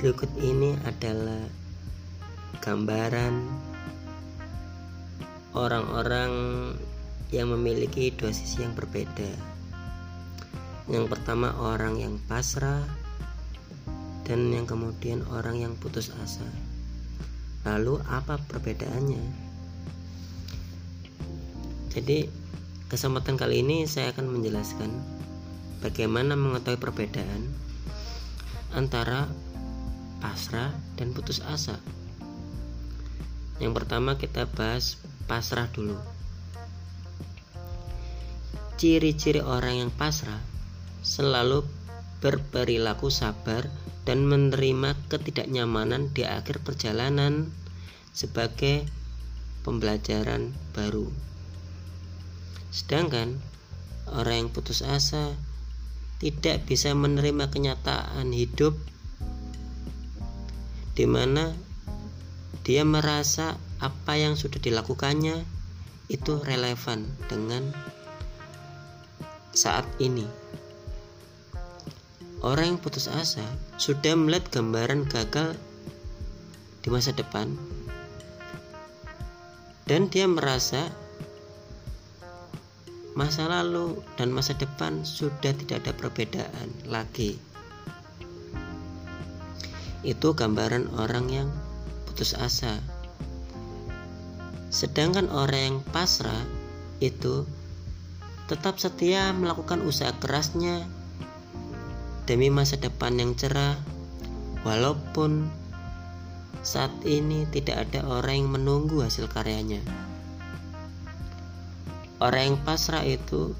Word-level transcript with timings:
Berikut 0.00 0.32
ini 0.40 0.80
adalah 0.88 1.44
gambaran 2.64 3.36
orang-orang 5.52 6.32
yang 7.28 7.52
memiliki 7.52 8.08
dua 8.08 8.32
sisi 8.32 8.64
yang 8.64 8.72
berbeda. 8.72 9.28
Yang 10.88 11.04
pertama 11.04 11.52
orang 11.60 12.00
yang 12.00 12.16
pasrah 12.32 12.80
dan 14.24 14.48
yang 14.48 14.64
kemudian 14.64 15.20
orang 15.36 15.60
yang 15.60 15.76
putus 15.76 16.08
asa. 16.24 16.48
Lalu 17.68 18.00
apa 18.08 18.40
perbedaannya? 18.40 19.20
Jadi 21.92 22.24
kesempatan 22.88 23.36
kali 23.36 23.60
ini 23.60 23.84
saya 23.84 24.16
akan 24.16 24.32
menjelaskan 24.32 24.96
bagaimana 25.84 26.40
mengetahui 26.40 26.80
perbedaan 26.80 27.52
antara 28.72 29.28
pasrah 30.20 30.70
dan 30.94 31.16
putus 31.16 31.40
asa. 31.42 31.80
Yang 33.60 33.82
pertama 33.82 34.16
kita 34.16 34.48
bahas 34.48 34.96
pasrah 35.28 35.68
dulu. 35.72 35.96
Ciri-ciri 38.80 39.44
orang 39.44 39.84
yang 39.84 39.90
pasrah 39.92 40.40
selalu 41.04 41.68
berperilaku 42.24 43.12
sabar 43.12 43.68
dan 44.08 44.24
menerima 44.24 44.96
ketidaknyamanan 45.12 46.12
di 46.12 46.24
akhir 46.24 46.64
perjalanan 46.64 47.52
sebagai 48.16 48.88
pembelajaran 49.64 50.56
baru. 50.72 51.12
Sedangkan 52.72 53.40
orang 54.08 54.46
yang 54.46 54.50
putus 54.52 54.80
asa 54.80 55.36
tidak 56.20 56.64
bisa 56.68 56.92
menerima 56.92 57.48
kenyataan 57.48 58.32
hidup 58.32 58.76
di 61.00 61.08
mana 61.08 61.56
dia 62.60 62.84
merasa 62.84 63.56
apa 63.80 64.20
yang 64.20 64.36
sudah 64.36 64.60
dilakukannya 64.60 65.48
itu 66.12 66.36
relevan 66.44 67.08
dengan 67.24 67.72
saat 69.56 69.88
ini. 69.96 70.28
Orang 72.44 72.76
yang 72.76 72.78
putus 72.84 73.08
asa 73.08 73.40
sudah 73.80 74.12
melihat 74.12 74.52
gambaran 74.52 75.08
gagal 75.08 75.56
di 76.84 76.92
masa 76.92 77.16
depan 77.16 77.48
dan 79.88 80.12
dia 80.12 80.28
merasa 80.28 80.84
masa 83.16 83.48
lalu 83.48 84.04
dan 84.20 84.36
masa 84.36 84.52
depan 84.52 85.00
sudah 85.08 85.56
tidak 85.56 85.80
ada 85.80 85.96
perbedaan 85.96 86.68
lagi. 86.84 87.40
Itu 90.00 90.32
gambaran 90.32 90.96
orang 90.96 91.26
yang 91.28 91.48
putus 92.08 92.32
asa. 92.32 92.80
Sedangkan 94.70 95.28
orang 95.28 95.60
yang 95.60 95.78
pasrah 95.90 96.46
itu 97.00 97.44
tetap 98.46 98.82
setia 98.82 99.30
melakukan 99.30 99.82
usaha 99.86 100.10
kerasnya 100.18 100.84
demi 102.26 102.50
masa 102.50 102.78
depan 102.78 103.18
yang 103.18 103.34
cerah 103.34 103.78
walaupun 104.62 105.50
saat 106.60 106.92
ini 107.08 107.48
tidak 107.48 107.88
ada 107.88 108.04
orang 108.04 108.44
yang 108.44 108.50
menunggu 108.52 109.00
hasil 109.00 109.32
karyanya. 109.32 109.80
Orang 112.20 112.42
yang 112.52 112.58
pasrah 112.60 113.00
itu 113.00 113.56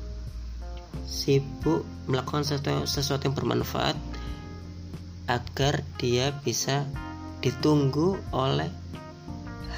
sibuk 1.08 1.88
melakukan 2.05 2.44
sesuatu, 2.44 3.24
yang 3.24 3.33
bermanfaat 3.33 3.96
agar 5.31 5.86
dia 6.03 6.34
bisa 6.42 6.83
ditunggu 7.39 8.18
oleh 8.35 8.67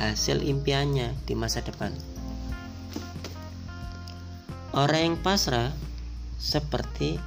hasil 0.00 0.40
impiannya 0.40 1.12
di 1.28 1.36
masa 1.36 1.60
depan. 1.60 1.92
Orang 4.72 5.00
yang 5.12 5.16
pasrah 5.20 5.68
seperti 6.40 7.20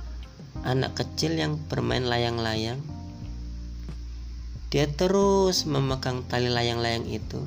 anak 0.65 0.97
kecil 0.97 1.37
yang 1.37 1.61
bermain 1.69 2.09
layang-layang. 2.09 2.81
Dia 4.73 4.89
terus 4.89 5.69
memegang 5.69 6.25
tali 6.25 6.49
layang-layang 6.49 7.05
itu 7.05 7.45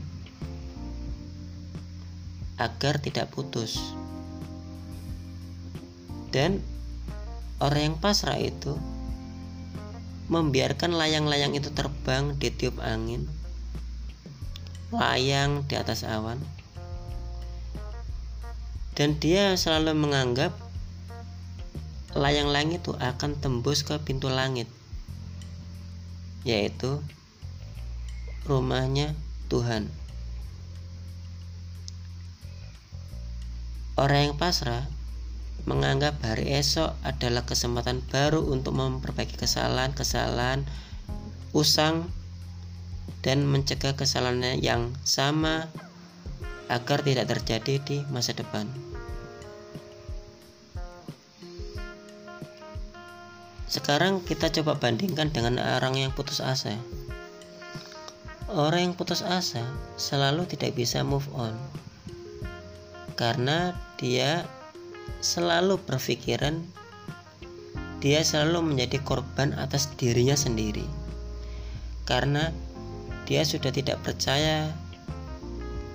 agar 2.63 3.03
tidak 3.03 3.35
putus. 3.35 3.83
Dan 6.31 6.63
orang 7.59 7.91
yang 7.93 7.97
pasrah 7.99 8.39
itu 8.39 8.79
membiarkan 10.29 10.93
layang-layang 10.93 11.57
itu 11.57 11.73
terbang 11.73 12.37
di 12.37 12.53
tiup 12.53 12.77
angin, 12.85 13.25
layang 14.93 15.65
di 15.65 15.75
atas 15.77 16.05
awan, 16.05 16.37
dan 18.93 19.17
dia 19.17 19.57
selalu 19.57 19.97
menganggap 19.97 20.53
layang-layang 22.13 22.77
itu 22.77 22.93
akan 23.01 23.41
tembus 23.41 23.81
ke 23.81 23.97
pintu 24.05 24.29
langit, 24.29 24.69
yaitu 26.45 27.01
rumahnya 28.45 29.17
Tuhan. 29.49 29.89
Orang 33.99 34.31
yang 34.31 34.37
pasrah 34.37 34.87
menganggap 35.65 36.21
hari 36.23 36.55
esok 36.55 36.95
adalah 37.03 37.43
kesempatan 37.43 38.05
baru 38.13 38.45
untuk 38.45 38.77
memperbaiki 38.77 39.35
kesalahan-kesalahan 39.41 40.63
usang 41.57 42.07
dan 43.25 43.43
mencegah 43.49 43.97
kesalahan 43.99 44.61
yang 44.61 44.95
sama 45.03 45.67
agar 46.69 47.01
tidak 47.03 47.27
terjadi 47.33 47.75
di 47.83 47.97
masa 48.13 48.37
depan. 48.37 48.69
Sekarang 53.69 54.25
kita 54.25 54.49
coba 54.49 54.81
bandingkan 54.81 55.29
dengan 55.33 55.61
orang 55.61 55.97
yang 55.97 56.13
putus 56.13 56.41
asa. 56.41 56.77
Orang 58.49 58.81
yang 58.81 58.95
putus 58.97 59.21
asa 59.21 59.61
selalu 60.01 60.49
tidak 60.49 60.73
bisa 60.73 61.05
move 61.05 61.29
on 61.37 61.53
karena 63.19 63.75
dia 63.99 64.47
selalu 65.19 65.81
berpikiran 65.83 66.63
dia 67.99 68.23
selalu 68.23 68.75
menjadi 68.75 69.03
korban 69.03 69.51
atas 69.59 69.91
dirinya 69.99 70.39
sendiri 70.39 70.87
karena 72.07 72.55
dia 73.29 73.45
sudah 73.45 73.69
tidak 73.69 74.01
percaya 74.01 74.73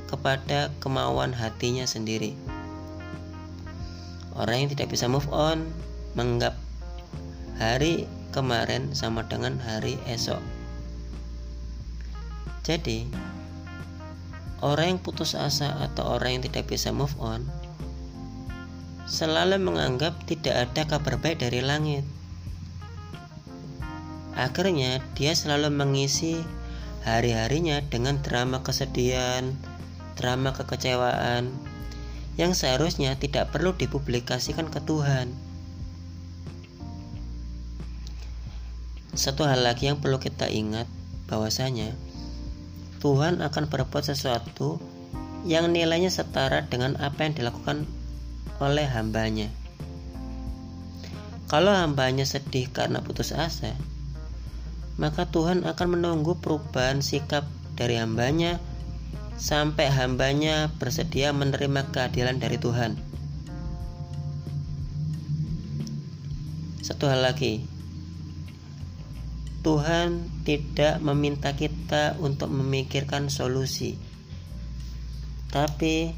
kepada 0.05 0.69
kemauan 0.77 1.33
hatinya 1.33 1.89
sendiri. 1.89 2.37
Orang 4.37 4.65
yang 4.65 4.69
tidak 4.69 4.93
bisa 4.93 5.09
move 5.09 5.25
on 5.33 5.65
menganggap 6.13 6.53
hari 7.57 8.05
kemarin 8.29 8.93
sama 8.93 9.25
dengan 9.25 9.57
hari 9.57 9.97
esok. 10.05 10.37
Jadi, 12.61 13.09
orang 14.61 14.97
yang 14.97 14.99
putus 15.01 15.33
asa 15.33 15.73
atau 15.81 16.13
orang 16.13 16.37
yang 16.37 16.43
tidak 16.45 16.69
bisa 16.69 16.93
move 16.93 17.17
on 17.17 17.49
selalu 19.03 19.59
menganggap 19.59 20.15
tidak 20.23 20.69
ada 20.69 20.87
kabar 20.87 21.19
baik 21.19 21.43
dari 21.43 21.59
langit. 21.59 22.07
Akhirnya, 24.33 25.03
dia 25.13 25.37
selalu 25.37 25.69
mengisi 25.69 26.41
hari-harinya 27.05 27.83
dengan 27.85 28.23
drama 28.23 28.63
kesedihan, 28.63 29.53
drama 30.15 30.55
kekecewaan 30.55 31.51
yang 32.39 32.57
seharusnya 32.57 33.13
tidak 33.19 33.53
perlu 33.53 33.77
dipublikasikan 33.77 34.71
ke 34.73 34.81
Tuhan. 34.81 35.29
Satu 39.13 39.45
hal 39.45 39.61
lagi 39.61 39.85
yang 39.85 40.01
perlu 40.01 40.17
kita 40.17 40.49
ingat 40.49 40.89
bahwasanya 41.29 41.93
Tuhan 42.97 43.45
akan 43.45 43.69
berbuat 43.69 44.09
sesuatu 44.09 44.81
yang 45.45 45.69
nilainya 45.69 46.09
setara 46.09 46.65
dengan 46.65 46.97
apa 46.97 47.27
yang 47.27 47.37
dilakukan 47.37 47.85
oleh 48.63 48.87
hambanya. 48.87 49.51
Kalau 51.51 51.69
hambanya 51.69 52.25
sedih 52.25 52.71
karena 52.73 53.03
putus 53.05 53.29
asa, 53.29 53.77
maka 54.97 55.29
Tuhan 55.29 55.65
akan 55.65 55.87
menunggu 55.99 56.37
perubahan 56.37 57.01
sikap 57.01 57.45
dari 57.73 57.97
hambanya 57.97 58.57
sampai 59.37 59.89
hambanya 59.89 60.69
bersedia 60.77 61.33
menerima 61.33 61.89
keadilan 61.89 62.37
dari 62.37 62.57
Tuhan. 62.61 62.97
Satu 66.83 67.07
hal 67.07 67.23
lagi, 67.23 67.63
Tuhan 69.63 70.27
tidak 70.43 70.99
meminta 70.99 71.55
kita 71.55 72.19
untuk 72.19 72.51
memikirkan 72.51 73.31
solusi, 73.31 73.95
tapi 75.47 76.11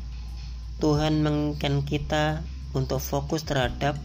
Tuhan 0.75 1.23
menginginkan 1.23 1.87
kita 1.87 2.43
untuk 2.75 2.99
fokus 2.99 3.47
terhadap 3.47 3.95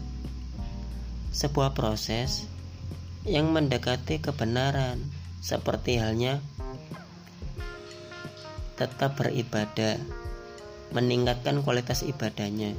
sebuah 1.35 1.75
proses 1.75 2.47
yang 3.27 3.51
mendekati 3.51 4.23
kebenaran 4.23 5.03
seperti 5.43 5.99
halnya 5.99 6.39
tetap 8.81 9.13
beribadah, 9.13 10.01
meningkatkan 10.89 11.61
kualitas 11.61 12.01
ibadahnya, 12.01 12.73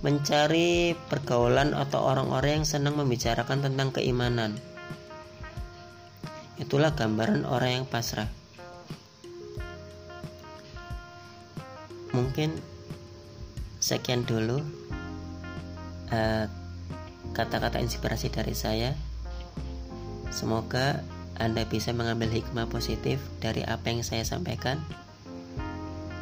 mencari 0.00 0.96
pergaulan 1.12 1.76
atau 1.76 2.00
orang-orang 2.00 2.62
yang 2.62 2.66
senang 2.66 2.96
membicarakan 2.96 3.60
tentang 3.60 3.92
keimanan. 3.92 4.56
Itulah 6.56 6.96
gambaran 6.96 7.44
orang 7.44 7.82
yang 7.82 7.86
pasrah. 7.88 8.39
Mungkin 12.10 12.54
sekian 13.80 14.28
dulu 14.28 14.60
eh, 16.10 16.46
kata-kata 17.32 17.78
uh, 17.78 17.84
inspirasi 17.84 18.28
dari 18.28 18.52
saya. 18.52 18.92
Semoga 20.30 21.02
Anda 21.38 21.64
bisa 21.66 21.94
mengambil 21.96 22.30
hikmah 22.30 22.68
positif 22.68 23.22
dari 23.38 23.62
apa 23.64 23.90
yang 23.90 24.02
saya 24.02 24.22
sampaikan. 24.26 24.78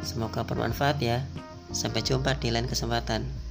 Semoga 0.05 0.47
bermanfaat 0.47 0.97
ya. 1.03 1.25
Sampai 1.69 2.01
jumpa 2.01 2.37
di 2.41 2.49
lain 2.49 2.65
kesempatan. 2.65 3.48